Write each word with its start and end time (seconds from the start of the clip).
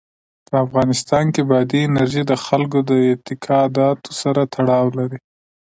په 0.47 0.55
افغانستان 0.65 1.25
کې 1.33 1.41
بادي 1.49 1.79
انرژي 1.85 2.23
د 2.27 2.33
خلکو 2.45 2.77
د 2.89 2.91
اعتقاداتو 3.07 4.09
سره 4.21 4.41
تړاو 4.55 4.87
لري. 4.99 5.19